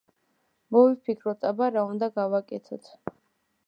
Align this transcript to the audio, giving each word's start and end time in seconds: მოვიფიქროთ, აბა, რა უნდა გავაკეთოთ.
მოვიფიქროთ, 0.77 1.47
აბა, 1.51 1.69
რა 1.77 1.87
უნდა 1.93 2.13
გავაკეთოთ. 2.19 2.95